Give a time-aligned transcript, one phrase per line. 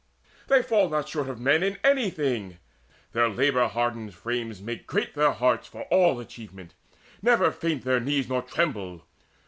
[0.47, 2.57] 'They fall not short of men in anything:
[3.11, 6.73] Their labour hardened frames make great their hearts For all achievement:
[7.21, 9.03] never faint their knees Nor tremble.